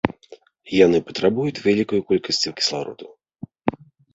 [0.85, 3.07] Яны патрабуюць вялікай колькасці кіслароду.